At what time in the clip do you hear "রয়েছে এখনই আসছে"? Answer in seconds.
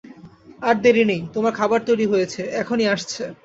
2.07-3.23